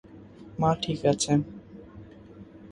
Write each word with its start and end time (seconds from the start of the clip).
মা 0.59 0.69
ঠিক 0.83 0.99
আছে। 1.11 1.33